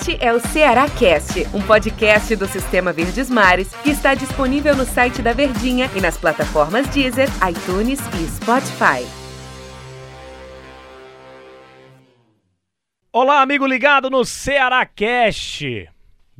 Este 0.00 0.16
é 0.18 0.32
o 0.32 0.40
Ceará 0.40 0.88
Cast, 0.88 1.46
um 1.52 1.60
podcast 1.60 2.34
do 2.34 2.46
Sistema 2.46 2.90
Verdes 2.90 3.28
Mares 3.28 3.68
que 3.84 3.90
está 3.90 4.14
disponível 4.14 4.74
no 4.74 4.86
site 4.86 5.20
da 5.20 5.34
Verdinha 5.34 5.90
e 5.94 6.00
nas 6.00 6.16
plataformas 6.16 6.88
Deezer, 6.88 7.28
iTunes 7.46 8.00
e 8.18 8.26
Spotify. 8.26 9.06
Olá, 13.12 13.42
amigo 13.42 13.66
ligado 13.66 14.08
no 14.08 14.24
Ceará 14.24 14.86
Cast. 14.86 15.90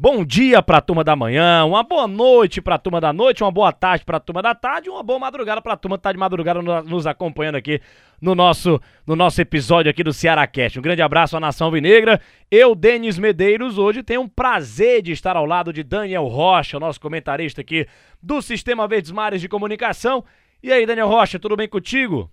Bom 0.02 0.24
dia 0.24 0.62
para 0.62 0.78
a 0.78 0.80
turma 0.80 1.04
da 1.04 1.14
manhã, 1.14 1.62
uma 1.62 1.82
boa 1.82 2.08
noite 2.08 2.62
para 2.62 2.76
a 2.76 2.78
turma 2.78 3.02
da 3.02 3.12
noite, 3.12 3.44
uma 3.44 3.50
boa 3.50 3.70
tarde 3.70 4.02
para 4.02 4.16
a 4.16 4.20
turma 4.20 4.40
da 4.40 4.54
tarde, 4.54 4.88
uma 4.88 5.02
boa 5.02 5.18
madrugada 5.18 5.60
para 5.60 5.74
a 5.74 5.76
turma 5.76 5.98
que 5.98 6.02
tá 6.02 6.10
de 6.10 6.16
madrugada 6.16 6.62
nos 6.62 7.06
acompanhando 7.06 7.56
aqui 7.56 7.82
no 8.18 8.34
nosso, 8.34 8.80
no 9.06 9.14
nosso 9.14 9.42
episódio 9.42 9.90
aqui 9.90 10.02
do 10.02 10.10
Ceará 10.10 10.46
Cast. 10.46 10.78
Um 10.78 10.82
grande 10.82 11.02
abraço 11.02 11.36
à 11.36 11.40
Nação 11.40 11.70
Vinegra. 11.70 12.18
Eu, 12.50 12.74
Denis 12.74 13.18
Medeiros, 13.18 13.76
hoje 13.76 14.02
tenho 14.02 14.22
um 14.22 14.28
prazer 14.28 15.02
de 15.02 15.12
estar 15.12 15.36
ao 15.36 15.44
lado 15.44 15.70
de 15.70 15.82
Daniel 15.82 16.26
Rocha, 16.28 16.80
nosso 16.80 16.98
comentarista 16.98 17.60
aqui 17.60 17.86
do 18.22 18.40
Sistema 18.40 18.88
Verdes 18.88 19.10
Mares 19.10 19.42
de 19.42 19.50
Comunicação. 19.50 20.24
E 20.62 20.72
aí, 20.72 20.86
Daniel 20.86 21.08
Rocha, 21.08 21.38
tudo 21.38 21.58
bem 21.58 21.68
contigo? 21.68 22.30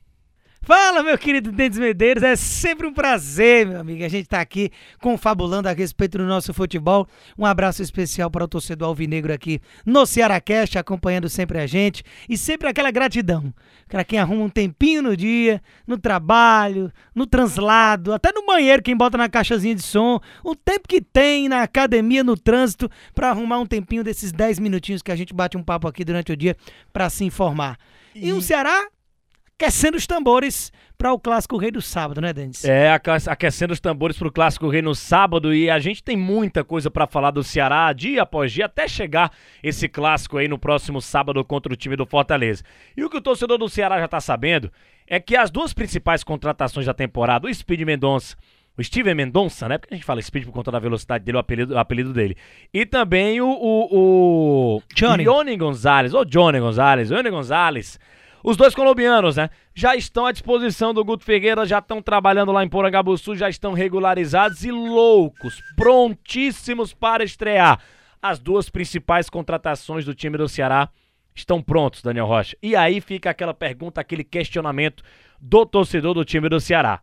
Fala, 0.68 1.02
meu 1.02 1.18
querido 1.18 1.50
Dentes 1.50 1.80
Medeiros, 1.80 2.22
é 2.22 2.36
sempre 2.36 2.86
um 2.86 2.94
prazer, 2.94 3.66
meu 3.66 3.80
amigo, 3.80 4.04
a 4.04 4.10
gente 4.10 4.28
tá 4.28 4.42
aqui 4.42 4.70
confabulando 5.00 5.70
a 5.70 5.72
respeito 5.72 6.18
do 6.18 6.26
nosso 6.26 6.54
futebol. 6.54 7.08
Um 7.38 7.46
abraço 7.46 7.82
especial 7.82 8.30
para 8.30 8.44
o 8.44 8.48
torcedor 8.50 8.90
alvinegro 8.90 9.32
aqui 9.32 9.62
no 9.86 10.06
Cearacast, 10.06 10.78
acompanhando 10.78 11.30
sempre 11.30 11.58
a 11.58 11.66
gente 11.66 12.04
e 12.28 12.38
sempre 12.38 12.68
aquela 12.68 12.92
gratidão 12.92 13.54
para 13.88 14.04
quem 14.04 14.20
arruma 14.20 14.44
um 14.44 14.50
tempinho 14.50 15.02
no 15.02 15.16
dia, 15.16 15.62
no 15.88 15.98
trabalho, 15.98 16.92
no 17.16 17.26
translado, 17.26 18.12
até 18.12 18.34
no 18.34 18.46
banheiro, 18.46 18.84
quem 18.84 18.98
bota 18.98 19.18
na 19.18 19.30
caixazinha 19.30 19.74
de 19.74 19.82
som, 19.82 20.20
o 20.44 20.54
tempo 20.54 20.86
que 20.86 21.00
tem 21.00 21.48
na 21.48 21.62
academia, 21.62 22.26
no 22.26 22.36
trânsito, 22.36 22.92
para 23.16 23.30
arrumar 23.30 23.60
um 23.60 23.66
tempinho 23.66 24.04
desses 24.04 24.34
10 24.34 24.60
minutinhos 24.60 25.02
que 25.02 25.14
a 25.14 25.16
gente 25.16 25.34
bate 25.34 25.56
um 25.56 25.64
papo 25.64 25.88
aqui 25.88 26.04
durante 26.04 26.34
o 26.34 26.36
dia 26.36 26.58
para 26.92 27.10
se 27.10 27.24
informar. 27.24 27.78
E, 28.14 28.28
e 28.28 28.34
o 28.34 28.42
Ceará 28.42 28.86
aquecendo 29.60 29.98
os 29.98 30.06
tambores 30.06 30.72
para 30.98 31.12
o 31.12 31.20
Clássico 31.20 31.58
Rei 31.58 31.72
do 31.72 31.82
sábado, 31.82 32.22
né, 32.22 32.32
Denis? 32.32 32.64
É, 32.64 32.92
aquecendo 33.28 33.74
os 33.74 33.80
tambores 33.80 34.18
para 34.18 34.28
o 34.28 34.32
Clássico 34.32 34.70
Rei 34.70 34.84
no 34.84 34.94
sábado 34.94 35.54
e 35.54 35.68
a 35.70 35.80
gente 35.80 36.04
tem 36.04 36.16
muita 36.16 36.64
coisa 36.64 36.92
para 36.92 37.08
falar 37.08 37.32
do 37.32 37.44
Ceará 37.44 37.92
dia 37.92 38.22
após 38.22 38.52
dia 38.52 38.66
até 38.66 38.88
chegar 38.88 39.32
esse 39.64 39.90
clássico 39.90 40.38
aí 40.38 40.48
no 40.48 40.60
próximo 40.60 41.02
sábado 41.02 41.44
contra 41.44 41.74
o 41.74 41.76
time 41.76 41.96
do 41.96 42.06
Fortaleza. 42.06 42.64
E 42.96 43.04
o 43.04 43.10
que 43.10 43.18
o 43.18 43.22
torcedor 43.22 43.58
do 43.58 43.68
Ceará 43.68 44.00
já 44.00 44.08
tá 44.08 44.22
sabendo 44.22 44.72
é 45.08 45.20
que 45.20 45.36
as 45.36 45.50
duas 45.50 45.74
principais 45.74 46.24
contratações 46.24 46.86
da 46.86 46.94
temporada, 46.94 47.48
o 47.48 47.54
Speed 47.54 47.82
Mendonça 47.82 48.38
o 48.78 48.84
Steven 48.84 49.16
Mendonça, 49.16 49.68
né? 49.68 49.80
Porque 49.80 49.96
a 49.96 49.98
gente 49.98 50.06
fala 50.06 50.22
Speed 50.22 50.46
por 50.46 50.52
conta 50.52 50.72
da 50.72 50.78
velocidade 50.78 51.26
dele, 51.26 51.38
o 51.38 51.40
apelido, 51.40 51.74
o 51.74 51.80
apelido 51.80 52.14
dele. 52.14 52.38
E 52.72 52.86
também 52.86 53.42
o, 53.42 53.48
o, 53.48 53.88
o 54.78 54.84
Johnny. 54.94 55.24
Johnny 55.24 55.58
Gonzalez, 55.58 56.14
ou 56.14 56.24
Johnny 56.24 56.60
Gonzalez, 56.60 57.10
Johnny 57.10 57.32
Gonzalez, 57.32 58.00
os 58.44 58.56
dois 58.56 58.74
colombianos, 58.74 59.36
né? 59.36 59.50
Já 59.74 59.96
estão 59.96 60.26
à 60.26 60.32
disposição 60.32 60.94
do 60.94 61.04
Guto 61.04 61.24
Figueira, 61.24 61.66
já 61.66 61.80
estão 61.80 62.02
trabalhando 62.02 62.52
lá 62.52 62.64
em 62.64 62.70
Porangabuçu, 62.70 63.36
já 63.36 63.50
estão 63.50 63.74
regularizados 63.74 64.64
e 64.64 64.72
loucos, 64.72 65.62
prontíssimos 65.76 66.94
para 66.94 67.24
estrear. 67.24 67.80
As 68.22 68.40
duas 68.40 68.70
principais 68.70 69.30
contratações 69.30 70.06
do 70.06 70.16
time 70.16 70.38
do 70.38 70.48
Ceará 70.48 70.90
estão 71.36 71.62
prontos, 71.62 72.02
Daniel 72.02 72.26
Rocha. 72.26 72.58
E 72.62 72.76
aí 72.76 73.00
fica 73.00 73.30
aquela 73.30 73.54
pergunta, 73.54 74.02
aquele 74.02 74.24
questionamento 74.24 75.04
do 75.40 75.66
torcedor 75.66 76.14
do 76.14 76.26
time 76.26 76.50
do 76.50 76.60
Ceará. 76.60 77.00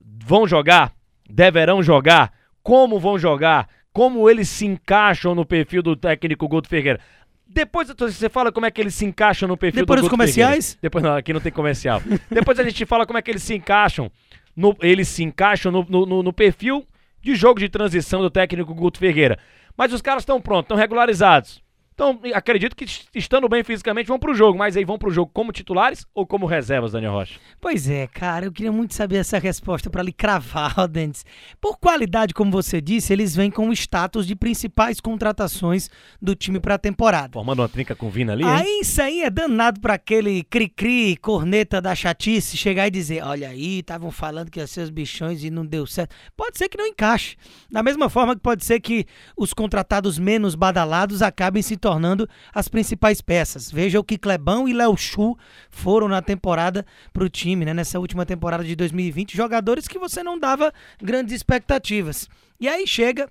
Vão 0.00 0.46
jogar? 0.46 0.92
Deverão 1.28 1.82
jogar? 1.82 2.32
Como 2.62 2.98
vão 2.98 3.18
jogar? 3.18 3.68
Como 3.92 4.28
eles 4.28 4.48
se 4.48 4.66
encaixam 4.66 5.34
no 5.34 5.46
perfil 5.46 5.82
do 5.82 5.96
técnico 5.96 6.48
Guto 6.48 6.68
Figueira? 6.68 7.00
Depois 7.46 7.88
você 7.88 8.28
fala 8.28 8.50
como 8.50 8.66
é 8.66 8.70
que 8.70 8.80
eles 8.80 8.94
se 8.94 9.04
encaixam 9.04 9.48
no 9.48 9.56
perfil 9.56 9.82
Depois 9.82 10.00
do 10.00 10.04
dos 10.04 10.10
comerciais? 10.10 10.74
Figueiredo. 10.74 10.82
Depois 10.82 11.04
não, 11.04 11.16
aqui 11.16 11.32
não 11.32 11.40
tem 11.40 11.52
comercial. 11.52 12.02
Depois 12.30 12.58
a 12.58 12.64
gente 12.64 12.84
fala 12.84 13.06
como 13.06 13.18
é 13.18 13.22
que 13.22 13.30
eles 13.30 13.42
se 13.42 13.54
encaixam. 13.54 14.10
No, 14.54 14.76
eles 14.80 15.08
se 15.08 15.22
encaixam 15.22 15.70
no, 15.70 15.84
no, 15.88 16.22
no 16.22 16.32
perfil 16.32 16.86
de 17.22 17.34
jogo 17.34 17.60
de 17.60 17.68
transição 17.68 18.20
do 18.20 18.30
técnico 18.30 18.74
Guto 18.74 18.98
Ferreira. 18.98 19.38
Mas 19.76 19.92
os 19.92 20.00
caras 20.00 20.22
estão 20.22 20.40
prontos, 20.40 20.64
estão 20.64 20.76
regularizados. 20.76 21.62
Então, 21.96 22.20
acredito 22.34 22.76
que 22.76 22.84
estando 23.14 23.48
bem 23.48 23.64
fisicamente 23.64 24.08
vão 24.08 24.18
pro 24.18 24.34
jogo, 24.34 24.58
mas 24.58 24.76
aí 24.76 24.84
vão 24.84 24.98
pro 24.98 25.10
jogo 25.10 25.30
como 25.32 25.50
titulares 25.50 26.04
ou 26.14 26.26
como 26.26 26.44
reservas, 26.44 26.92
Daniel 26.92 27.12
Rocha? 27.12 27.40
Pois 27.58 27.88
é, 27.88 28.06
cara, 28.06 28.44
eu 28.44 28.52
queria 28.52 28.70
muito 28.70 28.92
saber 28.92 29.16
essa 29.16 29.38
resposta 29.38 29.88
para 29.88 30.02
lhe 30.02 30.12
cravar, 30.12 30.74
ó, 30.78 30.86
Dentes. 30.86 31.24
Por 31.58 31.78
qualidade, 31.78 32.34
como 32.34 32.50
você 32.50 32.82
disse, 32.82 33.14
eles 33.14 33.34
vêm 33.34 33.50
com 33.50 33.70
o 33.70 33.72
status 33.72 34.26
de 34.26 34.36
principais 34.36 35.00
contratações 35.00 35.88
do 36.20 36.34
time 36.34 36.60
para 36.60 36.74
a 36.74 36.78
temporada. 36.78 37.30
Formando 37.32 37.62
uma 37.62 37.68
trinca 37.68 37.96
com 37.96 38.10
Vina 38.10 38.34
ali, 38.34 38.42
hein? 38.42 38.50
Aí 38.50 38.80
isso 38.82 39.00
aí 39.00 39.22
é 39.22 39.30
danado 39.30 39.80
para 39.80 39.94
aquele 39.94 40.44
cri-cri, 40.44 41.16
corneta 41.16 41.80
da 41.80 41.94
chatice, 41.94 42.58
chegar 42.58 42.86
e 42.88 42.90
dizer, 42.90 43.24
olha 43.24 43.48
aí, 43.48 43.78
estavam 43.78 44.10
falando 44.10 44.50
que 44.50 44.60
ia 44.60 44.66
ser 44.66 44.82
os 44.82 44.90
bichões 44.90 45.42
e 45.42 45.48
não 45.48 45.64
deu 45.64 45.86
certo. 45.86 46.14
Pode 46.36 46.58
ser 46.58 46.68
que 46.68 46.76
não 46.76 46.86
encaixe. 46.86 47.38
Da 47.70 47.82
mesma 47.82 48.10
forma 48.10 48.36
que 48.36 48.42
pode 48.42 48.66
ser 48.66 48.80
que 48.80 49.06
os 49.34 49.54
contratados 49.54 50.18
menos 50.18 50.54
badalados 50.54 51.22
acabem 51.22 51.62
se 51.62 51.85
tornando 51.86 52.28
as 52.52 52.66
principais 52.66 53.20
peças. 53.20 53.70
Veja 53.70 54.00
o 54.00 54.02
que 54.02 54.18
Clebão 54.18 54.68
e 54.68 54.72
Léo 54.72 54.96
Chu 54.96 55.38
foram 55.70 56.08
na 56.08 56.20
temporada 56.20 56.84
para 57.12 57.22
o 57.22 57.28
time, 57.28 57.64
né? 57.64 57.72
nessa 57.72 58.00
última 58.00 58.26
temporada 58.26 58.64
de 58.64 58.74
2020, 58.74 59.36
jogadores 59.36 59.86
que 59.86 59.96
você 59.96 60.20
não 60.20 60.36
dava 60.36 60.72
grandes 61.00 61.32
expectativas. 61.32 62.28
E 62.58 62.66
aí 62.66 62.88
chega 62.88 63.30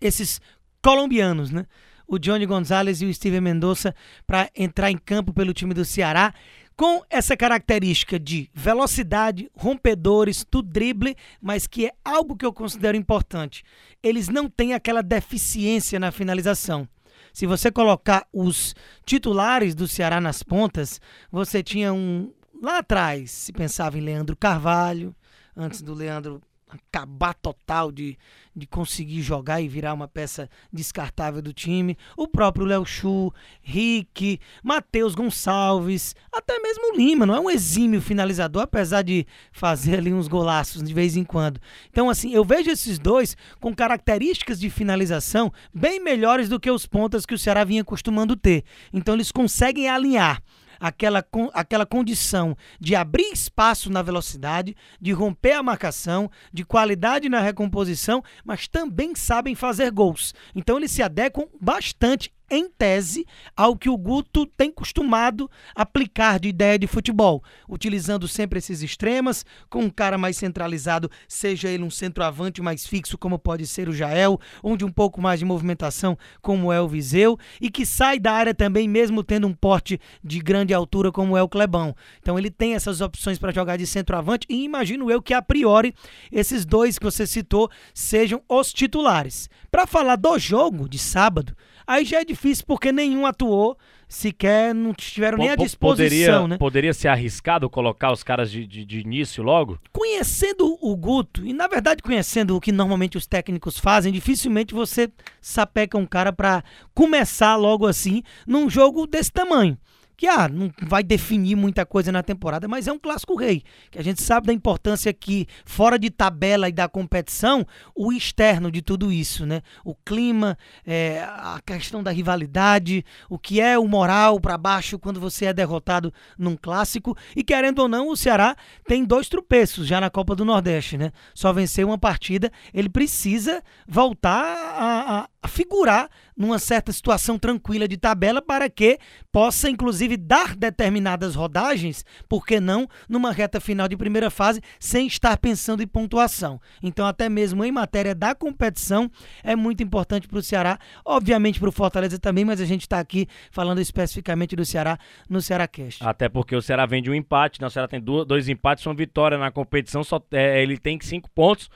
esses 0.00 0.40
colombianos, 0.82 1.52
né? 1.52 1.66
O 2.04 2.18
Johnny 2.18 2.46
Gonzalez 2.46 3.00
e 3.00 3.06
o 3.06 3.14
Steven 3.14 3.42
Mendonça 3.42 3.94
para 4.26 4.50
entrar 4.56 4.90
em 4.90 4.98
campo 4.98 5.32
pelo 5.32 5.54
time 5.54 5.72
do 5.72 5.84
Ceará 5.84 6.34
com 6.74 7.04
essa 7.08 7.36
característica 7.36 8.18
de 8.18 8.50
velocidade, 8.52 9.48
rompedores, 9.54 10.44
do 10.50 10.62
drible, 10.62 11.16
mas 11.40 11.68
que 11.68 11.86
é 11.86 11.92
algo 12.04 12.36
que 12.36 12.44
eu 12.44 12.52
considero 12.52 12.96
importante. 12.96 13.62
Eles 14.02 14.28
não 14.28 14.48
têm 14.48 14.74
aquela 14.74 15.02
deficiência 15.02 16.00
na 16.00 16.10
finalização. 16.10 16.88
Se 17.32 17.46
você 17.46 17.70
colocar 17.70 18.26
os 18.32 18.74
titulares 19.04 19.74
do 19.74 19.86
Ceará 19.88 20.20
nas 20.20 20.42
pontas, 20.42 21.00
você 21.30 21.62
tinha 21.62 21.92
um. 21.92 22.32
Lá 22.60 22.78
atrás 22.78 23.30
se 23.30 23.52
pensava 23.52 23.96
em 23.98 24.00
Leandro 24.00 24.36
Carvalho, 24.36 25.14
antes 25.56 25.80
do 25.80 25.94
Leandro 25.94 26.42
acabar 26.68 27.34
total 27.34 27.90
de, 27.90 28.18
de 28.54 28.66
conseguir 28.66 29.22
jogar 29.22 29.60
e 29.60 29.68
virar 29.68 29.94
uma 29.94 30.06
peça 30.06 30.48
descartável 30.72 31.40
do 31.40 31.52
time. 31.52 31.96
O 32.16 32.28
próprio 32.28 32.66
Léo 32.66 32.84
Chu, 32.84 33.32
Rick, 33.62 34.38
Matheus 34.62 35.14
Gonçalves, 35.14 36.14
até 36.32 36.58
mesmo 36.58 36.96
Lima, 36.96 37.24
não 37.24 37.34
é 37.34 37.40
um 37.40 37.50
exímio 37.50 38.00
finalizador, 38.00 38.62
apesar 38.62 39.02
de 39.02 39.26
fazer 39.52 39.98
ali 39.98 40.12
uns 40.12 40.28
golaços 40.28 40.82
de 40.82 40.92
vez 40.92 41.16
em 41.16 41.24
quando. 41.24 41.60
Então, 41.90 42.10
assim, 42.10 42.32
eu 42.32 42.44
vejo 42.44 42.70
esses 42.70 42.98
dois 42.98 43.36
com 43.60 43.74
características 43.74 44.60
de 44.60 44.68
finalização 44.68 45.52
bem 45.72 46.00
melhores 46.00 46.48
do 46.48 46.60
que 46.60 46.70
os 46.70 46.86
pontas 46.86 47.24
que 47.24 47.34
o 47.34 47.38
Ceará 47.38 47.64
vinha 47.64 47.84
costumando 47.84 48.36
ter. 48.36 48.64
Então, 48.92 49.14
eles 49.14 49.32
conseguem 49.32 49.88
alinhar 49.88 50.42
aquela, 50.80 51.24
aquela 51.52 51.86
condição 51.86 52.56
de 52.80 52.94
abrir 52.94 53.32
espaço 53.32 53.90
na 53.90 54.02
velocidade, 54.02 54.76
de 55.00 55.12
romper 55.12 55.52
a 55.52 55.62
marcação, 55.62 56.30
de 56.52 56.64
qualidade 56.64 57.28
na 57.28 57.40
recomposição, 57.40 58.22
mas 58.44 58.68
também 58.68 59.14
sabem 59.14 59.54
fazer 59.54 59.90
gols. 59.90 60.34
Então 60.54 60.76
eles 60.76 60.90
se 60.90 61.02
adequam 61.02 61.46
bastante 61.60 62.32
em 62.50 62.68
tese, 62.68 63.26
ao 63.56 63.76
que 63.76 63.88
o 63.88 63.96
Guto 63.96 64.46
tem 64.46 64.70
costumado 64.70 65.50
aplicar 65.74 66.38
de 66.38 66.48
ideia 66.48 66.78
de 66.78 66.86
futebol, 66.86 67.42
utilizando 67.68 68.26
sempre 68.26 68.58
esses 68.58 68.82
extremas, 68.82 69.44
com 69.68 69.80
um 69.80 69.90
cara 69.90 70.16
mais 70.16 70.36
centralizado, 70.36 71.10
seja 71.26 71.68
ele 71.68 71.82
um 71.82 71.90
centroavante 71.90 72.62
mais 72.62 72.86
fixo, 72.86 73.18
como 73.18 73.38
pode 73.38 73.66
ser 73.66 73.88
o 73.88 73.92
Jael, 73.92 74.40
onde 74.62 74.84
um 74.84 74.90
pouco 74.90 75.20
mais 75.20 75.40
de 75.40 75.44
movimentação, 75.44 76.16
como 76.40 76.72
é 76.72 76.80
o 76.80 76.88
Viseu, 76.88 77.38
e 77.60 77.70
que 77.70 77.84
sai 77.84 78.18
da 78.18 78.32
área 78.32 78.54
também, 78.54 78.88
mesmo 78.88 79.22
tendo 79.22 79.46
um 79.46 79.54
porte 79.54 80.00
de 80.22 80.38
grande 80.38 80.72
altura, 80.72 81.12
como 81.12 81.36
é 81.36 81.42
o 81.42 81.48
Clebão. 81.48 81.94
Então 82.20 82.38
ele 82.38 82.50
tem 82.50 82.74
essas 82.74 83.00
opções 83.00 83.38
para 83.38 83.52
jogar 83.52 83.76
de 83.76 83.86
centroavante, 83.86 84.46
e 84.48 84.64
imagino 84.64 85.10
eu 85.10 85.20
que 85.20 85.34
a 85.34 85.42
priori 85.42 85.94
esses 86.32 86.64
dois 86.64 86.98
que 86.98 87.04
você 87.04 87.26
citou 87.26 87.70
sejam 87.92 88.42
os 88.48 88.72
titulares. 88.72 89.48
Para 89.70 89.86
falar 89.86 90.16
do 90.16 90.38
jogo 90.38 90.88
de 90.88 90.98
sábado, 90.98 91.56
Aí 91.88 92.04
já 92.04 92.20
é 92.20 92.24
difícil 92.24 92.66
porque 92.66 92.92
nenhum 92.92 93.24
atuou, 93.24 93.74
sequer 94.06 94.74
não 94.74 94.92
tiveram 94.92 95.38
nem 95.38 95.48
a 95.48 95.56
disposição, 95.56 96.42
poderia, 96.42 96.48
né? 96.48 96.58
Poderia 96.58 96.92
ser 96.92 97.08
arriscado 97.08 97.70
colocar 97.70 98.12
os 98.12 98.22
caras 98.22 98.50
de, 98.50 98.66
de, 98.66 98.84
de, 98.84 99.00
início 99.00 99.42
logo? 99.42 99.80
Conhecendo 99.90 100.76
o 100.82 100.94
Guto, 100.94 101.46
e 101.46 101.54
na 101.54 101.66
verdade 101.66 102.02
conhecendo 102.02 102.54
o 102.54 102.60
que 102.60 102.72
normalmente 102.72 103.16
os 103.16 103.26
técnicos 103.26 103.78
fazem, 103.78 104.12
dificilmente 104.12 104.74
você 104.74 105.10
sapeca 105.40 105.96
um 105.96 106.04
cara 106.04 106.30
para 106.30 106.62
começar 106.94 107.56
logo 107.56 107.86
assim 107.86 108.22
num 108.46 108.68
jogo 108.68 109.06
desse 109.06 109.32
tamanho. 109.32 109.78
Que 110.18 110.26
ah, 110.26 110.48
não 110.48 110.68
vai 110.82 111.04
definir 111.04 111.54
muita 111.54 111.86
coisa 111.86 112.10
na 112.10 112.24
temporada, 112.24 112.66
mas 112.66 112.88
é 112.88 112.92
um 112.92 112.98
clássico 112.98 113.36
rei, 113.36 113.62
que 113.88 114.00
a 114.00 114.02
gente 114.02 114.20
sabe 114.20 114.48
da 114.48 114.52
importância 114.52 115.12
que 115.12 115.46
fora 115.64 115.96
de 115.96 116.10
tabela 116.10 116.68
e 116.68 116.72
da 116.72 116.88
competição, 116.88 117.64
o 117.94 118.12
externo 118.12 118.68
de 118.68 118.82
tudo 118.82 119.12
isso, 119.12 119.46
né? 119.46 119.62
O 119.84 119.94
clima, 119.94 120.58
é, 120.84 121.22
a 121.22 121.60
questão 121.64 122.02
da 122.02 122.10
rivalidade, 122.10 123.04
o 123.30 123.38
que 123.38 123.60
é 123.60 123.78
o 123.78 123.86
moral 123.86 124.40
para 124.40 124.58
baixo 124.58 124.98
quando 124.98 125.20
você 125.20 125.46
é 125.46 125.52
derrotado 125.52 126.12
num 126.36 126.56
clássico 126.56 127.16
e 127.36 127.44
querendo 127.44 127.78
ou 127.78 127.86
não, 127.86 128.08
o 128.08 128.16
Ceará 128.16 128.56
tem 128.88 129.04
dois 129.04 129.28
tropeços 129.28 129.86
já 129.86 130.00
na 130.00 130.10
Copa 130.10 130.34
do 130.34 130.44
Nordeste, 130.44 130.98
né? 130.98 131.12
Só 131.32 131.52
vencer 131.52 131.86
uma 131.86 131.96
partida, 131.96 132.50
ele 132.74 132.88
precisa 132.88 133.62
voltar 133.86 134.42
a, 134.42 135.20
a, 135.20 135.28
a 135.40 135.48
figurar 135.48 136.10
numa 136.36 136.58
certa 136.60 136.92
situação 136.92 137.36
tranquila 137.36 137.88
de 137.88 137.96
tabela 137.96 138.40
para 138.40 138.70
que 138.70 138.98
possa, 139.32 139.68
inclusive, 139.68 140.07
dar 140.16 140.56
determinadas 140.56 141.34
rodagens, 141.34 142.04
por 142.28 142.46
que 142.46 142.60
não, 142.60 142.88
numa 143.08 143.32
reta 143.32 143.60
final 143.60 143.88
de 143.88 143.96
primeira 143.96 144.30
fase, 144.30 144.60
sem 144.78 145.06
estar 145.06 145.36
pensando 145.38 145.82
em 145.82 145.86
pontuação. 145.86 146.60
Então, 146.82 147.06
até 147.06 147.28
mesmo 147.28 147.64
em 147.64 147.72
matéria 147.72 148.14
da 148.14 148.34
competição, 148.34 149.10
é 149.42 149.54
muito 149.54 149.82
importante 149.82 150.28
para 150.28 150.38
o 150.38 150.42
Ceará, 150.42 150.78
obviamente 151.04 151.60
para 151.60 151.68
o 151.68 151.72
Fortaleza 151.72 152.18
também, 152.18 152.44
mas 152.44 152.60
a 152.60 152.64
gente 152.64 152.82
está 152.82 152.98
aqui 152.98 153.26
falando 153.50 153.80
especificamente 153.80 154.56
do 154.56 154.64
Ceará 154.64 154.98
no 155.28 155.40
Ceará 155.40 155.66
Cast. 155.66 156.04
Até 156.04 156.28
porque 156.28 156.54
o 156.54 156.62
Ceará 156.62 156.86
vem 156.86 157.02
de 157.02 157.10
um 157.10 157.14
empate, 157.14 157.60
né? 157.60 157.66
o 157.66 157.70
Ceará 157.70 157.88
tem 157.88 158.00
dois 158.00 158.48
empates, 158.48 158.86
uma 158.86 158.94
vitória 158.94 159.38
na 159.38 159.50
competição, 159.50 160.02
só, 160.02 160.20
é, 160.32 160.62
ele 160.62 160.78
tem 160.78 160.98
cinco 161.00 161.30
pontos 161.30 161.68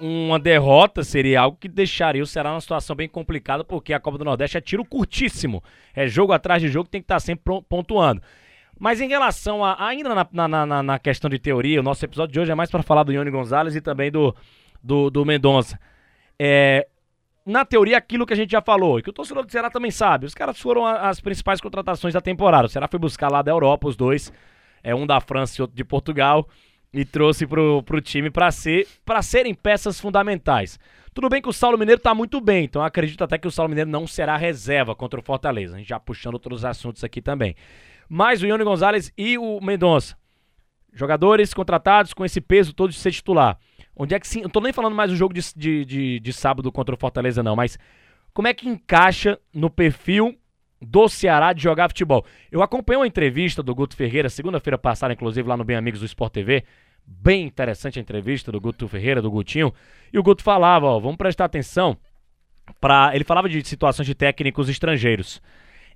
uma 0.00 0.38
derrota 0.38 1.02
seria 1.02 1.40
algo 1.40 1.56
que 1.58 1.68
deixaria 1.68 2.22
o 2.22 2.26
Ceará 2.26 2.50
numa 2.50 2.60
situação 2.60 2.94
bem 2.94 3.08
complicada, 3.08 3.64
porque 3.64 3.92
a 3.92 4.00
Copa 4.00 4.18
do 4.18 4.24
Nordeste 4.24 4.56
é 4.56 4.60
tiro 4.60 4.84
curtíssimo. 4.84 5.62
É 5.94 6.06
jogo 6.06 6.32
atrás 6.32 6.60
de 6.60 6.68
jogo, 6.68 6.88
tem 6.88 7.00
que 7.00 7.04
estar 7.04 7.20
sempre 7.20 7.62
pontuando. 7.68 8.22
Mas 8.78 9.00
em 9.00 9.08
relação 9.08 9.64
a. 9.64 9.86
Ainda 9.86 10.14
na, 10.14 10.48
na, 10.48 10.66
na, 10.66 10.82
na 10.82 10.98
questão 10.98 11.30
de 11.30 11.38
teoria, 11.38 11.80
o 11.80 11.82
nosso 11.82 12.04
episódio 12.04 12.32
de 12.32 12.40
hoje 12.40 12.52
é 12.52 12.54
mais 12.54 12.70
para 12.70 12.82
falar 12.82 13.04
do 13.04 13.12
Ione 13.12 13.30
Gonzalez 13.30 13.74
e 13.74 13.80
também 13.80 14.10
do, 14.10 14.34
do, 14.82 15.08
do 15.08 15.24
Mendonça. 15.24 15.80
É, 16.38 16.86
na 17.44 17.64
teoria, 17.64 17.96
aquilo 17.96 18.26
que 18.26 18.34
a 18.34 18.36
gente 18.36 18.50
já 18.50 18.60
falou, 18.60 18.98
e 18.98 19.02
que 19.02 19.08
o 19.08 19.12
torcedor 19.12 19.46
do 19.46 19.50
Ceará 19.50 19.70
também 19.70 19.90
sabe, 19.90 20.26
os 20.26 20.34
caras 20.34 20.60
foram 20.60 20.84
as 20.84 21.20
principais 21.20 21.60
contratações 21.60 22.12
da 22.12 22.20
temporada. 22.20 22.66
O 22.66 22.68
Ceará 22.68 22.86
foi 22.86 22.98
buscar 22.98 23.30
lá 23.30 23.40
da 23.40 23.50
Europa 23.50 23.88
os 23.88 23.96
dois, 23.96 24.30
é 24.82 24.94
um 24.94 25.06
da 25.06 25.20
França 25.20 25.58
e 25.58 25.62
outro 25.62 25.76
de 25.76 25.84
Portugal 25.84 26.46
e 26.92 27.04
trouxe 27.04 27.46
pro, 27.46 27.82
pro 27.82 28.00
time 28.00 28.30
para 28.30 28.50
ser 28.50 28.86
para 29.04 29.22
serem 29.22 29.54
peças 29.54 30.00
fundamentais. 30.00 30.78
Tudo 31.12 31.28
bem 31.28 31.40
que 31.40 31.48
o 31.48 31.52
Saulo 31.52 31.78
Mineiro 31.78 32.00
tá 32.00 32.14
muito 32.14 32.40
bem, 32.40 32.64
então 32.64 32.82
acredito 32.82 33.24
até 33.24 33.38
que 33.38 33.48
o 33.48 33.50
Saulo 33.50 33.70
Mineiro 33.70 33.88
não 33.88 34.06
será 34.06 34.36
reserva 34.36 34.94
contra 34.94 35.18
o 35.18 35.22
Fortaleza. 35.22 35.74
A 35.74 35.78
gente 35.78 35.88
já 35.88 35.98
puxando 35.98 36.34
outros 36.34 36.64
assuntos 36.64 37.02
aqui 37.02 37.22
também. 37.22 37.54
Mas 38.08 38.42
o 38.42 38.46
Ione 38.46 38.64
Gonzalez 38.64 39.12
e 39.16 39.38
o 39.38 39.60
Mendonça, 39.60 40.16
jogadores 40.92 41.54
contratados 41.54 42.12
com 42.12 42.24
esse 42.24 42.40
peso 42.40 42.74
todo 42.74 42.90
de 42.90 42.98
ser 42.98 43.12
titular. 43.12 43.58
Onde 43.96 44.14
é 44.14 44.20
que 44.20 44.28
sim? 44.28 44.42
Eu 44.42 44.50
tô 44.50 44.60
nem 44.60 44.74
falando 44.74 44.94
mais 44.94 45.10
do 45.10 45.16
jogo 45.16 45.32
de, 45.32 45.40
de, 45.56 45.84
de, 45.84 46.20
de 46.20 46.32
sábado 46.32 46.70
contra 46.70 46.94
o 46.94 46.98
Fortaleza, 46.98 47.42
não, 47.42 47.56
mas 47.56 47.78
como 48.34 48.48
é 48.48 48.52
que 48.52 48.68
encaixa 48.68 49.38
no 49.54 49.70
perfil 49.70 50.38
do 50.80 51.08
Ceará 51.08 51.52
de 51.52 51.62
jogar 51.62 51.88
futebol. 51.88 52.24
Eu 52.50 52.62
acompanhei 52.62 53.00
uma 53.00 53.06
entrevista 53.06 53.62
do 53.62 53.74
Guto 53.74 53.96
Ferreira, 53.96 54.28
segunda-feira 54.28 54.76
passada, 54.78 55.12
inclusive, 55.12 55.48
lá 55.48 55.56
no 55.56 55.64
Bem 55.64 55.76
Amigos 55.76 56.00
do 56.00 56.06
Sport 56.06 56.32
TV. 56.32 56.64
Bem 57.06 57.44
interessante 57.44 57.98
a 57.98 58.02
entrevista 58.02 58.50
do 58.50 58.60
Guto 58.60 58.88
Ferreira, 58.88 59.22
do 59.22 59.30
Gutinho. 59.30 59.72
E 60.12 60.18
o 60.18 60.22
Guto 60.22 60.42
falava, 60.42 60.86
ó, 60.86 60.98
vamos 60.98 61.16
prestar 61.16 61.44
atenção 61.44 61.96
para 62.80 63.14
Ele 63.14 63.24
falava 63.24 63.48
de 63.48 63.66
situações 63.66 64.06
de 64.06 64.14
técnicos 64.14 64.68
estrangeiros. 64.68 65.40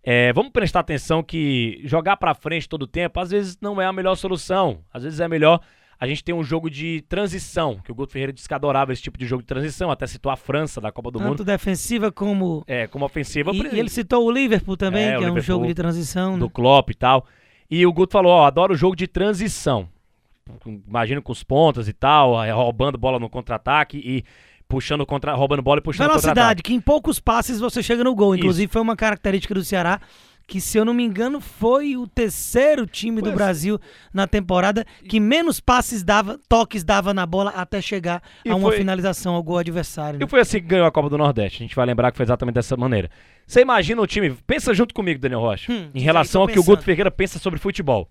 É, 0.03 0.33
vamos 0.33 0.53
prestar 0.53 0.81
atenção 0.81 1.23
que 1.23 1.81
jogar 1.85 2.17
para 2.17 2.35
frente 2.35 2.69
todo 2.69 2.83
o 2.83 2.87
tempo, 2.87 3.21
às 3.21 3.31
vezes 3.31 3.59
não 3.61 3.81
é 3.81 3.85
a 3.85 3.93
melhor 3.93 4.15
solução. 4.15 4.83
Às 4.93 5.03
vezes 5.03 5.21
é 5.21 5.29
melhor 5.29 5.61
a 6.01 6.07
gente 6.07 6.25
tem 6.25 6.35
um 6.35 6.43
jogo 6.43 6.71
de 6.71 7.05
transição, 7.11 7.79
que 7.85 7.93
o 7.93 7.95
Guto 7.95 8.15
Ferreira 8.15 8.33
disse 8.33 8.49
que 8.49 8.55
adorava 8.55 8.91
esse 8.91 9.03
tipo 9.03 9.19
de 9.19 9.27
jogo 9.27 9.43
de 9.43 9.47
transição, 9.47 9.91
até 9.91 10.07
citou 10.07 10.33
a 10.33 10.37
França 10.37 10.81
da 10.81 10.91
Copa 10.91 11.11
do 11.11 11.19
Tanto 11.19 11.29
Mundo. 11.29 11.37
Tanto 11.37 11.47
defensiva 11.47 12.11
como. 12.11 12.65
É, 12.67 12.87
como 12.87 13.05
ofensiva. 13.05 13.51
E, 13.53 13.61
e 13.61 13.79
ele 13.79 13.91
citou 13.91 14.25
o 14.25 14.31
Liverpool 14.31 14.79
também, 14.79 15.09
é, 15.11 15.19
que 15.19 15.25
é 15.25 15.31
um 15.31 15.39
jogo 15.41 15.67
de 15.67 15.75
transição. 15.75 16.39
Do 16.39 16.47
né? 16.47 16.51
Klopp 16.55 16.89
e 16.89 16.95
tal. 16.95 17.27
E 17.71 17.85
o 17.85 17.93
Guto 17.93 18.13
falou: 18.13 18.33
ó, 18.33 18.47
adoro 18.47 18.73
o 18.73 18.77
jogo 18.77 18.97
de 18.97 19.07
transição. 19.07 19.91
Imagino 20.89 21.21
com 21.21 21.33
os 21.33 21.45
pontas 21.45 21.87
e 21.87 21.93
tal, 21.93 22.35
roubando 22.55 22.97
bola 22.97 23.19
no 23.19 23.29
contra-ataque 23.29 23.99
e 23.99 24.25
puxando 24.67 25.05
contra, 25.05 25.35
roubando 25.35 25.61
bola 25.61 25.81
e 25.81 25.83
puxando 25.83 26.09
Velocidade, 26.09 26.63
que 26.63 26.73
em 26.73 26.81
poucos 26.81 27.21
passes 27.21 27.61
você 27.61 27.83
chega 27.83 28.03
no 28.03 28.15
gol. 28.15 28.35
Inclusive 28.35 28.65
Isso. 28.65 28.73
foi 28.73 28.81
uma 28.81 28.97
característica 28.97 29.53
do 29.53 29.63
Ceará 29.63 30.01
que 30.51 30.61
se 30.61 30.77
eu 30.77 30.85
não 30.85 30.93
me 30.93 31.05
engano 31.05 31.41
foi 31.41 31.97
o 31.97 32.09
terceiro 32.09 32.85
time 32.85 33.21
pois. 33.21 33.33
do 33.33 33.37
Brasil 33.37 33.81
na 34.13 34.27
temporada 34.27 34.85
que 35.09 35.21
menos 35.21 35.61
passes 35.61 36.03
dava, 36.03 36.41
toques 36.49 36.83
dava 36.83 37.15
na 37.15 37.25
bola 37.25 37.51
até 37.51 37.81
chegar 37.81 38.21
e 38.45 38.51
a 38.51 38.57
uma 38.57 38.69
foi... 38.69 38.79
finalização 38.79 39.37
ao 39.37 39.43
gol 39.45 39.59
adversário. 39.59 40.19
Né? 40.19 40.27
E 40.27 40.29
foi 40.29 40.41
assim 40.41 40.59
que 40.59 40.67
ganhou 40.67 40.89
a 40.89 40.91
Copa 40.91 41.09
do 41.09 41.17
Nordeste. 41.17 41.63
A 41.63 41.65
gente 41.67 41.77
vai 41.77 41.87
lembrar 41.87 42.11
que 42.11 42.17
foi 42.17 42.25
exatamente 42.25 42.57
dessa 42.57 42.77
maneira. 42.77 43.09
Você 43.47 43.61
imagina 43.61 44.03
o 44.03 44.07
time, 44.09 44.37
pensa 44.45 44.75
junto 44.75 44.93
comigo, 44.93 45.21
Daniel 45.21 45.39
Rocha, 45.39 45.71
hum, 45.71 45.89
em 45.95 46.01
relação 46.01 46.43
ao 46.43 46.49
que 46.49 46.59
o 46.59 46.65
Guto 46.65 46.83
Ferreira 46.83 47.13
pensa 47.13 47.39
sobre 47.39 47.61
futebol. 47.61 48.09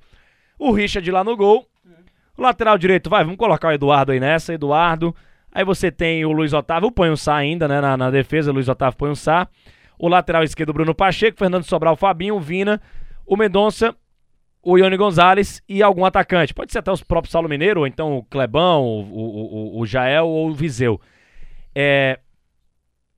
O 0.57 0.71
Richard 0.71 1.11
lá 1.11 1.25
no 1.25 1.35
gol, 1.35 1.67
o 2.37 2.41
lateral 2.41 2.77
direito, 2.77 3.09
vai, 3.09 3.25
vamos 3.25 3.37
colocar 3.37 3.67
o 3.67 3.71
Eduardo 3.73 4.13
aí 4.13 4.19
nessa, 4.19 4.53
Eduardo. 4.53 5.13
Aí 5.51 5.65
você 5.65 5.91
tem 5.91 6.23
o 6.23 6.31
Luiz 6.31 6.53
Otávio, 6.53 6.89
põe 6.89 7.09
um 7.09 7.17
Sá 7.17 7.35
ainda, 7.35 7.67
né, 7.67 7.81
na, 7.81 7.97
na 7.97 8.09
defesa, 8.09 8.49
o 8.49 8.53
Luiz 8.53 8.69
Otávio 8.69 8.97
põe 8.97 9.09
um 9.09 9.15
Sá 9.15 9.45
o 9.99 10.07
lateral 10.07 10.43
esquerdo 10.43 10.71
Bruno 10.71 10.95
Pacheco, 10.95 11.37
Fernando 11.37 11.65
Sobral, 11.65 11.97
Fabinho, 11.97 12.39
Vina, 12.39 12.81
o 13.25 13.35
Mendonça, 13.35 13.93
o 14.63 14.77
Ione 14.77 14.95
Gonzalez 14.95 15.61
e 15.67 15.83
algum 15.83 16.05
atacante. 16.05 16.53
Pode 16.53 16.71
ser 16.71 16.79
até 16.79 16.91
os 16.91 17.03
próprios 17.03 17.33
Saulo 17.33 17.49
Mineiro, 17.49 17.81
ou 17.81 17.87
então 17.87 18.17
o 18.17 18.23
Clebão, 18.23 18.83
o, 18.83 19.01
o, 19.01 19.77
o, 19.77 19.81
o 19.81 19.85
Jael 19.85 20.25
ou 20.25 20.49
o 20.49 20.53
Viseu. 20.53 20.99
É, 21.75 22.19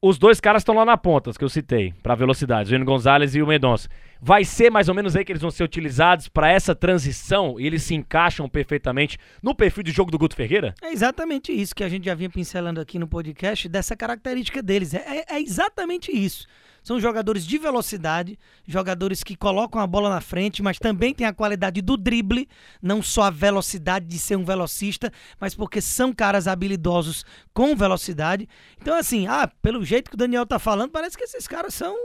os 0.01 0.17
dois 0.17 0.39
caras 0.39 0.61
estão 0.61 0.75
lá 0.75 0.83
na 0.83 0.97
ponta, 0.97 1.31
que 1.31 1.43
eu 1.43 1.49
citei, 1.49 1.93
para 2.01 2.15
velocidade, 2.15 2.71
o 2.71 2.73
Ione 2.73 2.85
Gonzalez 2.85 3.35
e 3.35 3.41
o 3.41 3.47
Mendonça. 3.47 3.87
Vai 4.23 4.45
ser 4.45 4.69
mais 4.69 4.87
ou 4.87 4.93
menos 4.93 5.15
aí 5.15 5.25
que 5.25 5.31
eles 5.31 5.41
vão 5.41 5.49
ser 5.49 5.63
utilizados 5.63 6.27
para 6.27 6.47
essa 6.47 6.75
transição 6.75 7.59
e 7.59 7.65
eles 7.65 7.81
se 7.81 7.95
encaixam 7.95 8.47
perfeitamente 8.47 9.17
no 9.41 9.55
perfil 9.55 9.81
de 9.81 9.91
jogo 9.91 10.11
do 10.11 10.19
Guto 10.19 10.35
Ferreira? 10.35 10.75
É 10.79 10.91
exatamente 10.91 11.51
isso 11.51 11.73
que 11.73 11.83
a 11.83 11.89
gente 11.89 12.05
já 12.05 12.13
vinha 12.13 12.29
pincelando 12.29 12.79
aqui 12.79 12.99
no 12.99 13.07
podcast, 13.07 13.67
dessa 13.67 13.95
característica 13.95 14.61
deles. 14.61 14.93
é, 14.93 15.25
é, 15.27 15.37
é 15.37 15.41
exatamente 15.41 16.11
isso. 16.11 16.45
São 16.83 16.99
jogadores 16.99 17.43
de 17.47 17.57
velocidade, 17.57 18.37
jogadores 18.67 19.23
que 19.23 19.35
colocam 19.35 19.81
a 19.81 19.87
bola 19.87 20.07
na 20.07 20.21
frente, 20.21 20.61
mas 20.61 20.77
também 20.77 21.15
têm 21.15 21.25
a 21.25 21.33
qualidade 21.33 21.81
do 21.81 21.97
drible, 21.97 22.47
não 22.79 23.01
só 23.01 23.23
a 23.23 23.29
velocidade 23.31 24.05
de 24.05 24.19
ser 24.19 24.35
um 24.35 24.45
velocista, 24.45 25.11
mas 25.39 25.55
porque 25.55 25.81
são 25.81 26.13
caras 26.13 26.47
habilidosos 26.47 27.25
com 27.55 27.75
velocidade. 27.75 28.47
Então, 28.79 28.95
assim, 28.95 29.25
ah, 29.25 29.51
pelo 29.63 29.83
jeito 29.83 30.11
que 30.11 30.15
o 30.15 30.17
Daniel 30.17 30.45
tá 30.45 30.59
falando, 30.59 30.91
parece 30.91 31.17
que 31.17 31.23
esses 31.23 31.47
caras 31.47 31.73
são 31.73 31.95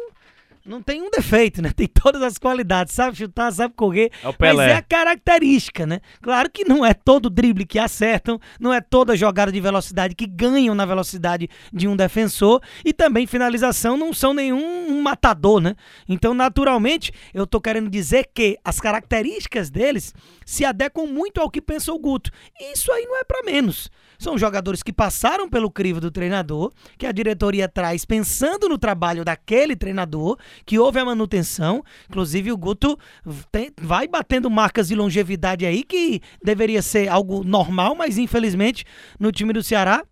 não 0.67 0.83
tem 0.83 1.01
um 1.01 1.11
defeito, 1.11 1.63
né? 1.63 1.71
Tem 1.77 1.87
todas 1.87 2.23
as 2.23 2.39
qualidades, 2.39 2.95
sabe 2.95 3.17
chutar, 3.17 3.53
sabe 3.53 3.75
correr, 3.75 4.11
é 4.23 4.35
mas 4.39 4.59
é 4.59 4.75
a 4.75 4.83
característica, 4.83 5.87
né? 5.87 6.01
Claro 6.21 6.51
que 6.51 6.65
não 6.65 6.85
é 6.85 6.93
todo 6.93 7.31
drible 7.31 7.67
que 7.67 7.79
acertam, 7.79 8.41
não 8.59 8.73
é 8.73 8.81
toda 8.81 9.17
jogada 9.17 9.53
de 9.53 9.61
velocidade 9.61 10.15
que 10.15 10.27
ganham 10.27 10.75
na 10.75 10.85
velocidade 10.85 11.49
de 11.73 11.87
um 11.87 11.95
defensor 11.95 12.61
e 12.85 12.93
também 12.93 13.27
finalização 13.27 13.97
não 13.97 14.13
são 14.13 14.33
nenhum 14.35 15.01
matador, 15.03 15.61
né? 15.61 15.75
Então, 16.09 16.35
naturalmente, 16.35 17.13
eu 17.33 17.47
tô 17.47 17.61
querendo 17.61 17.89
dizer 17.89 18.31
que 18.35 18.59
as 18.65 18.81
características 18.81 19.71
deles 19.71 20.15
se 20.45 20.65
adequam 20.65 21.07
muito 21.07 21.41
ao 21.41 21.51
que 21.51 21.61
pensa 21.61 21.93
o 21.93 21.99
Guto. 21.99 22.31
E 22.59 22.73
isso 22.73 22.91
aí 22.91 23.05
não 23.05 23.21
é 23.21 23.25
para 23.25 23.43
menos. 23.43 23.91
São 24.19 24.39
jogadores 24.39 24.83
que 24.83 24.93
passaram 24.93 25.49
pelo 25.49 25.71
crivo 25.71 26.01
do 26.01 26.11
treinador, 26.11 26.73
que 26.97 27.07
a 27.07 27.13
diretoria 27.13 27.69
traz 27.69 28.05
pensando 28.05 28.69
no 28.69 28.79
trabalho 28.79 29.25
daquele 29.25 29.77
treinador, 29.77 30.39
que 30.65 30.79
houve 30.79 30.99
a 30.99 31.05
manutenção. 31.05 31.85
Inclusive, 32.09 32.53
o 32.53 32.57
Guto 32.57 32.99
tem, 33.51 33.71
vai 33.81 34.09
batendo 34.09 34.51
marcas 34.51 34.89
de 34.89 34.95
longevidade 34.95 35.67
aí, 35.67 35.83
que 35.83 36.21
deveria 36.43 36.83
ser 36.83 37.09
algo 37.09 37.45
normal, 37.45 37.95
mas 37.95 38.19
infelizmente 38.19 38.85
no 39.19 39.33
time 39.33 39.53
do 39.53 39.63
Ceará. 39.63 40.05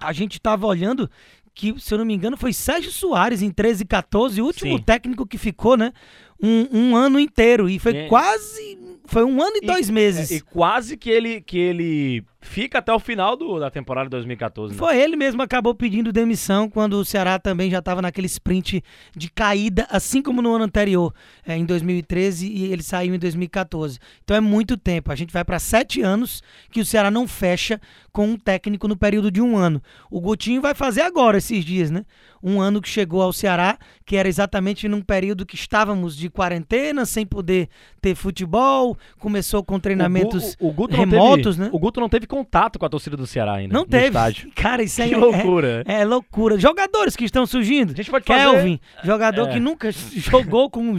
A 0.00 0.12
gente 0.12 0.34
estava 0.34 0.64
olhando 0.64 1.10
que, 1.58 1.74
se 1.80 1.92
eu 1.92 1.98
não 1.98 2.04
me 2.04 2.14
engano, 2.14 2.36
foi 2.36 2.52
Sérgio 2.52 2.92
Soares 2.92 3.42
em 3.42 3.50
13 3.50 3.82
e 3.82 3.86
14, 3.86 4.40
o 4.40 4.44
último 4.44 4.78
Sim. 4.78 4.82
técnico 4.84 5.26
que 5.26 5.36
ficou, 5.36 5.76
né? 5.76 5.92
Um, 6.40 6.68
um 6.72 6.96
ano 6.96 7.18
inteiro. 7.18 7.68
E 7.68 7.80
foi 7.80 7.96
é. 7.96 8.08
quase. 8.08 8.78
Foi 9.04 9.24
um 9.24 9.42
ano 9.42 9.56
e, 9.56 9.64
e 9.64 9.66
dois 9.66 9.90
meses. 9.90 10.30
É, 10.30 10.36
e 10.36 10.40
quase 10.40 10.96
que 10.96 11.10
ele, 11.10 11.40
que 11.40 11.58
ele 11.58 12.24
fica 12.40 12.78
até 12.78 12.92
o 12.92 13.00
final 13.00 13.36
do, 13.36 13.58
da 13.58 13.68
temporada 13.70 14.08
2014. 14.10 14.72
Né? 14.74 14.78
Foi 14.78 14.96
ele 14.96 15.16
mesmo 15.16 15.42
acabou 15.42 15.74
pedindo 15.74 16.12
demissão 16.12 16.68
quando 16.70 16.94
o 16.94 17.04
Ceará 17.04 17.38
também 17.38 17.68
já 17.70 17.80
estava 17.80 18.00
naquele 18.00 18.26
sprint 18.28 18.82
de 19.16 19.28
caída, 19.28 19.86
assim 19.90 20.22
como 20.22 20.40
no 20.40 20.54
ano 20.54 20.64
anterior, 20.64 21.12
é, 21.44 21.56
em 21.56 21.64
2013, 21.64 22.46
e 22.48 22.72
ele 22.72 22.82
saiu 22.82 23.14
em 23.14 23.18
2014. 23.18 23.98
Então 24.22 24.36
é 24.36 24.40
muito 24.40 24.76
tempo. 24.76 25.10
A 25.10 25.16
gente 25.16 25.32
vai 25.32 25.44
para 25.44 25.58
sete 25.58 26.00
anos 26.00 26.40
que 26.70 26.80
o 26.80 26.84
Ceará 26.86 27.10
não 27.10 27.26
fecha 27.26 27.80
com 28.12 28.24
um 28.28 28.36
técnico 28.36 28.86
no 28.86 28.96
período 28.96 29.30
de 29.30 29.40
um 29.42 29.56
ano. 29.56 29.82
O 30.10 30.20
Gutinho 30.20 30.62
vai 30.62 30.74
fazer 30.74 31.02
agora 31.02 31.38
esses 31.38 31.64
dias, 31.64 31.90
né? 31.90 32.04
Um 32.40 32.60
ano 32.60 32.80
que 32.80 32.88
chegou 32.88 33.20
ao 33.20 33.32
Ceará, 33.32 33.76
que 34.06 34.14
era 34.16 34.28
exatamente 34.28 34.86
num 34.86 35.00
período 35.02 35.44
que 35.44 35.56
estávamos 35.56 36.16
de 36.16 36.28
de 36.28 36.32
quarentena, 36.32 37.06
sem 37.06 37.24
poder 37.24 37.70
ter 38.02 38.14
futebol, 38.14 38.98
começou 39.18 39.64
com 39.64 39.80
treinamentos 39.80 40.54
o, 40.60 40.66
Gu- 40.66 40.68
o 40.68 40.72
Guto 40.74 40.96
remotos, 40.96 41.56
teve, 41.56 41.60
né? 41.60 41.70
O 41.72 41.78
Guto 41.78 42.00
não 42.00 42.08
teve 42.08 42.26
contato 42.28 42.78
com 42.78 42.86
a 42.86 42.88
torcida 42.88 43.16
do 43.16 43.26
Ceará 43.26 43.54
ainda. 43.54 43.72
Não 43.74 43.80
no 43.82 43.86
teve. 43.88 44.06
estádio. 44.06 44.50
Cara, 44.54 44.82
isso 44.82 45.02
aí 45.02 45.08
Que 45.08 45.14
é- 45.14 45.18
loucura. 45.18 45.82
É, 45.86 46.02
é 46.02 46.04
loucura. 46.04 46.58
Jogadores 46.58 47.16
que 47.16 47.24
estão 47.24 47.44
surgindo. 47.46 47.92
A 47.92 47.96
gente 47.96 48.10
pode 48.10 48.24
fazer- 48.24 48.40
Kelvin, 48.50 48.78
jogador 49.02 49.48
É. 49.48 49.52
que 49.54 49.58
nunca 49.60 49.90
jogou 49.90 50.70
com, 50.70 50.96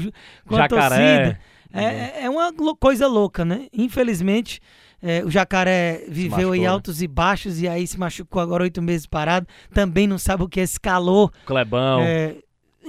com 0.47 0.57
a 0.57 0.67
torcida. 0.67 1.39
É, 1.71 2.23
é 2.25 2.29
uma 2.29 2.51
lou- 2.57 2.75
coisa 2.75 3.07
louca, 3.07 3.45
né? 3.45 3.67
Infelizmente, 3.71 4.59
é, 5.01 5.23
o 5.23 5.29
Jacaré 5.29 6.03
viveu 6.07 6.31
machucou, 6.37 6.55
em 6.55 6.61
né? 6.61 6.67
altos 6.67 7.01
e 7.01 7.07
baixos 7.07 7.61
e 7.61 7.67
aí 7.67 7.85
se 7.85 7.97
machucou 7.99 8.41
agora 8.41 8.63
oito 8.63 8.81
meses 8.81 9.05
parado. 9.05 9.45
Também 9.73 10.07
não 10.07 10.17
sabe 10.17 10.43
o 10.43 10.49
que 10.49 10.59
é 10.59 10.63
esse 10.63 10.79
calor. 10.79 11.31
Clebão. 11.45 12.01
É, 12.01 12.35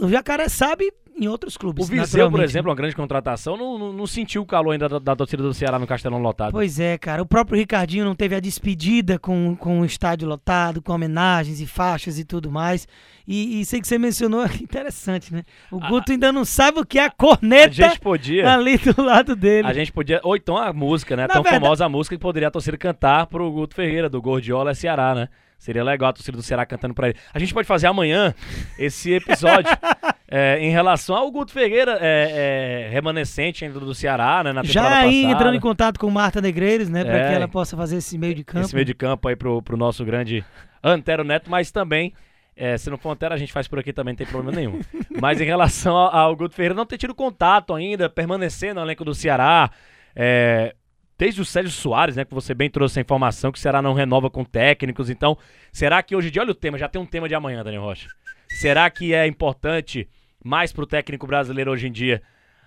o 0.00 0.08
Jacaré 0.08 0.48
sabe 0.48 0.90
em 1.20 1.28
outros 1.28 1.56
clubes. 1.56 1.84
O 1.84 1.88
Viseu, 1.88 2.02
por 2.02 2.10
naturalmente, 2.12 2.44
exemplo, 2.50 2.66
né? 2.66 2.70
uma 2.70 2.76
grande 2.76 2.96
contratação, 2.96 3.56
não, 3.56 3.78
não, 3.78 3.92
não 3.92 4.06
sentiu 4.06 4.42
o 4.42 4.46
calor 4.46 4.72
ainda 4.72 4.88
da, 4.88 4.98
da 4.98 5.14
torcida 5.16 5.42
do 5.42 5.52
Ceará 5.52 5.78
no 5.78 5.86
Castelão 5.86 6.18
lotado. 6.20 6.52
Pois 6.52 6.80
é, 6.80 6.96
cara. 6.96 7.22
O 7.22 7.26
próprio 7.26 7.58
Ricardinho 7.58 8.04
não 8.04 8.14
teve 8.14 8.34
a 8.34 8.40
despedida 8.40 9.18
com, 9.18 9.54
com 9.54 9.80
o 9.80 9.84
estádio 9.84 10.26
lotado, 10.26 10.80
com 10.80 10.92
homenagens 10.92 11.60
e 11.60 11.66
faixas 11.66 12.18
e 12.18 12.24
tudo 12.24 12.50
mais. 12.50 12.88
E, 13.28 13.60
e 13.60 13.64
sei 13.64 13.80
que 13.80 13.86
você 13.86 13.98
mencionou, 13.98 14.44
interessante, 14.60 15.32
né? 15.32 15.44
O 15.70 15.78
Guto 15.78 16.10
ainda 16.10 16.32
não 16.32 16.44
sabe 16.44 16.80
o 16.80 16.86
que 16.86 16.98
é 16.98 17.04
a 17.04 17.06
A 17.06 17.10
corneta 17.10 17.72
gente 17.72 18.00
podia. 18.00 18.52
ali 18.52 18.78
do 18.78 19.02
lado 19.02 19.36
dele. 19.36 19.68
A 19.68 19.72
gente 19.72 19.92
podia. 19.92 20.20
Ou 20.24 20.34
então 20.36 20.56
a 20.56 20.72
música, 20.72 21.14
né? 21.16 21.22
Na 21.22 21.28
Tão 21.34 21.42
verdade- 21.42 21.62
famosa 21.62 21.84
a 21.84 21.88
música 21.88 22.16
que 22.16 22.22
poderia 22.22 22.48
a 22.48 22.50
torcida 22.50 22.76
cantar 22.78 23.26
pro 23.26 23.50
Guto 23.52 23.74
Ferreira, 23.74 24.08
do 24.08 24.20
Gordiola 24.22 24.74
Ceará, 24.74 25.14
né? 25.14 25.28
Seria 25.60 25.84
legal 25.84 26.08
a 26.08 26.12
torcida 26.14 26.34
do 26.38 26.42
Ceará 26.42 26.64
cantando 26.64 26.94
pra 26.94 27.10
ele. 27.10 27.18
A 27.34 27.38
gente 27.38 27.52
pode 27.52 27.68
fazer 27.68 27.86
amanhã 27.86 28.34
esse 28.78 29.12
episódio 29.12 29.70
é, 30.26 30.58
em 30.58 30.70
relação 30.70 31.14
ao 31.14 31.30
Guto 31.30 31.52
Ferreira, 31.52 31.98
é, 32.00 32.86
é, 32.86 32.90
remanescente 32.90 33.62
ainda 33.66 33.78
do 33.78 33.94
Ceará, 33.94 34.42
né? 34.42 34.54
Na 34.54 34.62
temporada 34.62 34.88
Já 34.88 34.98
aí 35.00 35.20
passada. 35.22 35.32
entrando 35.34 35.54
em 35.56 35.60
contato 35.60 36.00
com 36.00 36.10
Marta 36.10 36.40
Negreiros, 36.40 36.88
né? 36.88 37.04
Pra 37.04 37.14
É. 37.14 37.28
que 37.28 37.34
ela 37.34 37.46
possa 37.46 37.76
fazer 37.76 37.98
esse 37.98 38.16
meio 38.16 38.34
de 38.34 38.42
campo. 38.42 38.64
Esse 38.64 38.74
meio 38.74 38.86
de 38.86 38.94
campo 38.94 39.28
aí 39.28 39.36
pro, 39.36 39.60
pro 39.60 39.76
nosso 39.76 40.02
grande 40.02 40.42
Antero 40.82 41.24
Neto, 41.24 41.50
mas 41.50 41.70
também, 41.70 42.14
é, 42.56 42.78
se 42.78 42.88
não 42.88 42.96
for 42.96 43.10
Antero, 43.10 43.34
a 43.34 43.36
gente 43.36 43.52
faz 43.52 43.68
por 43.68 43.78
aqui 43.78 43.92
também, 43.92 44.12
não 44.14 44.16
tem 44.18 44.26
problema 44.26 44.56
nenhum. 44.56 44.80
mas 45.20 45.42
em 45.42 45.44
relação 45.44 45.94
ao, 45.94 46.16
ao 46.16 46.34
Guto 46.36 46.54
Ferreira 46.54 46.74
não 46.74 46.86
ter 46.86 46.96
tido 46.96 47.14
contato 47.14 47.74
ainda, 47.74 48.08
permanecer 48.08 48.74
no 48.74 48.80
elenco 48.80 49.04
do 49.04 49.14
Ceará, 49.14 49.70
é, 50.16 50.74
desde 51.20 51.42
o 51.42 51.44
Sérgio 51.44 51.70
Soares, 51.70 52.16
né, 52.16 52.24
que 52.24 52.32
você 52.32 52.54
bem 52.54 52.70
trouxe 52.70 52.94
essa 52.94 53.00
informação, 53.02 53.52
que 53.52 53.58
o 53.58 53.60
Ceará 53.60 53.82
não 53.82 53.92
renova 53.92 54.30
com 54.30 54.42
técnicos, 54.42 55.10
então, 55.10 55.36
será 55.70 56.02
que 56.02 56.16
hoje 56.16 56.28
em 56.28 56.30
dia, 56.30 56.40
olha 56.40 56.52
o 56.52 56.54
tema, 56.54 56.78
já 56.78 56.88
tem 56.88 56.98
um 56.98 57.04
tema 57.04 57.28
de 57.28 57.34
amanhã, 57.34 57.62
Daniel 57.62 57.82
Rocha. 57.82 58.08
Será 58.48 58.88
que 58.88 59.12
é 59.12 59.26
importante 59.26 60.08
mais 60.42 60.72
pro 60.72 60.86
técnico 60.86 61.26
brasileiro 61.26 61.70
hoje 61.70 61.88
em 61.88 61.92
dia 61.92 62.22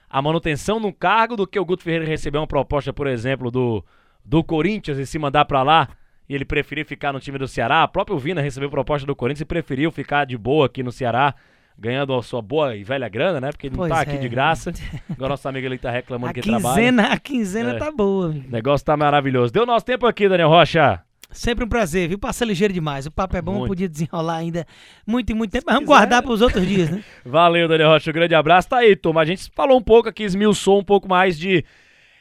a 0.08 0.22
manutenção 0.22 0.80
no 0.80 0.94
cargo 0.94 1.36
do 1.36 1.48
que 1.48 1.60
o 1.60 1.66
Guto 1.66 1.82
Ferreira 1.82 2.06
receber 2.06 2.38
uma 2.38 2.46
proposta, 2.46 2.94
por 2.94 3.08
exemplo, 3.08 3.50
do, 3.50 3.84
do 4.24 4.44
Corinthians 4.44 5.00
e 5.00 5.06
se 5.08 5.18
mandar 5.18 5.46
pra 5.46 5.64
lá 5.64 5.90
e 6.30 6.36
ele 6.36 6.46
preferir 6.46 6.86
ficar 6.86 7.12
no 7.12 7.20
time 7.20 7.40
do 7.40 7.48
Ceará? 7.48 7.82
A 7.82 7.88
própria 7.88 8.20
Vina 8.20 8.40
recebeu 8.40 8.70
proposta 8.70 9.08
do 9.08 9.16
Corinthians 9.16 9.42
e 9.42 9.46
preferiu 9.46 9.92
ficar 9.92 10.26
de 10.26 10.38
boa 10.38 10.68
aqui 10.68 10.84
no 10.84 10.92
Ceará, 10.92 11.34
ganhando 11.78 12.14
a 12.14 12.22
sua 12.24 12.42
boa 12.42 12.76
e 12.76 12.84
velha 12.84 13.08
grana, 13.10 13.42
né? 13.42 13.52
Porque 13.52 13.68
ele 13.68 13.74
não 13.76 13.80
Pois 13.84 13.92
tá 13.94 14.02
aqui 14.02 14.16
é. 14.16 14.18
de 14.18 14.30
graça. 14.30 14.72
Agora 15.10 15.30
nosso 15.30 15.48
amigo 15.48 15.66
ali 15.68 15.78
tá 15.78 15.92
reclamando 15.92 16.32
A 16.32 16.34
que 16.34 16.42
trabalha. 16.42 16.76
quinzena, 16.76 17.08
a 17.14 17.18
quinzena 17.20 17.72
É. 17.72 17.78
tá 17.78 17.92
boa. 17.92 18.28
O 18.30 18.34
negócio 18.52 18.86
tá 18.86 18.96
maravilhoso. 18.96 19.52
Deu 19.52 19.66
nosso 19.66 19.86
tempo 19.86 20.06
aqui, 20.06 20.28
Daniel 20.30 20.50
Rocha. 20.50 21.02
Sempre 21.32 21.66
um 21.66 21.68
prazer, 21.68 22.08
viu? 22.10 22.20
Passa 22.20 22.46
ligeiro 22.46 22.72
demais. 22.72 23.08
O 23.08 23.12
papo 23.12 23.36
é 23.36 23.42
bom, 23.42 23.54
Muito. 23.54 23.68
podia 23.68 23.90
desenrolar 23.90 24.36
ainda 24.36 24.68
muito 25.06 25.32
e 25.32 25.34
muito 25.34 25.50
tempo, 25.52 25.64
mas 25.66 25.74
vamos 25.76 25.88
quiser. 25.90 25.98
guardar 26.00 26.22
pros 26.22 26.42
outros 26.42 26.66
dias, 26.68 26.92
né? 26.92 27.04
Valeu, 27.26 27.68
Daniel 27.68 27.90
Rocha. 27.90 28.12
Um 28.12 28.14
grande 28.14 28.36
abraço. 28.36 28.70
Tá 28.70 28.78
aí, 28.78 28.96
turma. 28.96 29.22
A 29.22 29.26
gente 29.26 29.50
falou 29.56 29.78
um 29.78 29.82
pouco 29.82 30.08
aqui, 30.08 30.24
esmiuçou 30.24 30.80
um 30.80 30.84
pouco 30.84 31.10
mais 31.10 31.38
de 31.38 31.66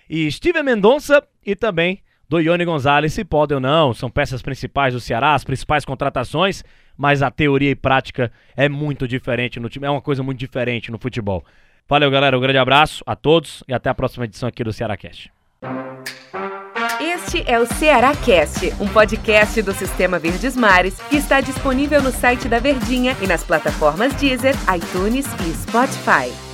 e 0.09 0.33
Steven 0.33 0.63
Mendonça 0.63 1.23
e 1.45 1.55
também 1.55 2.01
do 2.33 2.41
Ione 2.41 2.65
Gonzalez, 2.65 3.13
se 3.13 3.27
pode 3.27 3.53
ou 3.53 3.61
não. 3.61 3.93
São 3.93 4.09
peças 4.09 4.41
principais 4.41 4.95
do 4.95 5.01
Ceará, 5.01 5.35
as 5.35 5.45
principais 5.45 5.85
contratações, 5.85 6.65
mas 6.97 7.21
a 7.21 7.31
teoria 7.31 7.71
e 7.71 7.75
prática 7.75 8.33
é 8.57 8.71
muito 8.71 9.07
diferente 9.07 9.61
no 9.61 9.69
time. 9.69 9.87
É 9.87 9.91
uma 9.91 10.01
coisa 10.01 10.23
muito 10.23 10.39
diferente 10.39 10.91
no 10.91 10.99
futebol. 10.99 11.45
Valeu, 11.87 12.11
galera. 12.11 12.39
Um 12.39 12.41
grande 12.41 12.57
abraço 12.57 13.05
a 13.07 13.15
todos 13.15 13.63
e 13.69 13.75
até 13.75 13.91
a 13.91 13.95
próxima 13.95 14.25
edição 14.25 14.49
aqui 14.49 14.65
do 14.65 14.73
Ceará 14.73 14.97
Cast. 14.97 15.31
Este 16.99 17.45
é 17.47 17.59
o 17.59 17.67
Ceará 17.67 18.15
Cast, 18.17 18.73
um 18.81 18.89
podcast 18.89 19.61
do 19.61 19.75
Sistema 19.75 20.19
Verdes 20.19 20.57
Mares 20.57 20.99
que 21.11 21.17
está 21.17 21.43
disponível 21.43 22.03
no 22.03 22.11
site 22.11 22.49
da 22.49 22.59
Verdinha 22.59 23.15
e 23.21 23.27
nas 23.27 23.45
plataformas 23.45 24.15
Deezer, 24.15 24.55
iTunes 24.75 25.27
e 25.27 25.53
Spotify. 25.53 26.52